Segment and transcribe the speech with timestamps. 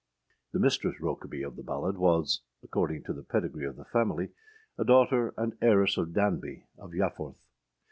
[0.51, 4.29] The Mistress Rokeby of the ballad was, according to the pedigree of the family,
[4.75, 7.35] a daughter and heiress of Danby, of Yafforth.